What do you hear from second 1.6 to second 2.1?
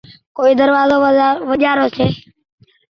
رو ڇي